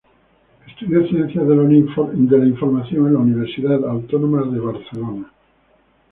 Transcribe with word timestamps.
Estudió 0.67 1.05
Ciencias 1.07 1.47
de 1.47 1.55
la 1.55 2.45
Información 2.57 3.05
en 3.05 3.13
la 3.13 3.19
Universidad 3.19 3.85
Autónoma 3.87 4.41
de 4.51 4.59
Barcelona. 4.59 5.31